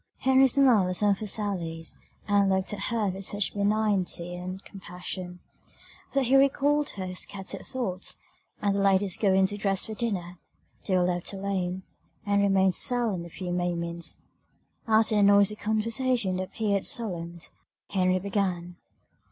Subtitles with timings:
[0.17, 1.95] Henry smiled at some of her sallies,
[2.27, 5.41] and looked at her with such benignity and compassion,
[6.13, 8.17] that he recalled her scattered thoughts;
[8.63, 10.39] and, the ladies going to dress for dinner,
[10.87, 11.83] they were left alone;
[12.25, 14.23] and remained silent a few moments:
[14.87, 17.37] after the noisy conversation it appeared solemn.
[17.91, 18.77] Henry began.